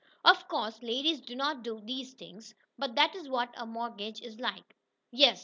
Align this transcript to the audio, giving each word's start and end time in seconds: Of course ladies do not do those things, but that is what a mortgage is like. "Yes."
Of 0.25 0.47
course 0.47 0.81
ladies 0.81 1.21
do 1.21 1.35
not 1.35 1.61
do 1.61 1.79
those 1.79 2.13
things, 2.13 2.55
but 2.75 2.95
that 2.95 3.15
is 3.15 3.29
what 3.29 3.53
a 3.55 3.67
mortgage 3.67 4.19
is 4.23 4.39
like. 4.39 4.75
"Yes." 5.11 5.39